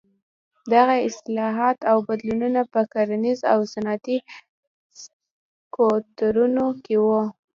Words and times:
دغه 0.73 0.95
اصلاحات 1.09 1.77
او 1.91 1.97
بدلونونه 2.07 2.61
په 2.73 2.81
کرنیز 2.93 3.39
او 3.51 3.59
صنعتي 3.73 4.17
سکتورونو 5.03 6.65
کې 6.83 6.95
وو. 7.05 7.23